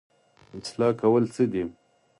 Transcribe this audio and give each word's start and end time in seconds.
اصلاح 0.57 0.91
کول 1.01 1.23
څه 1.33 1.43
دي؟ 1.51 1.63